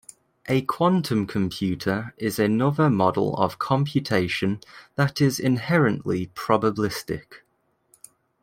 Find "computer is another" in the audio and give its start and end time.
1.27-2.89